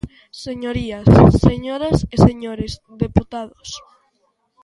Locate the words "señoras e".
1.47-2.15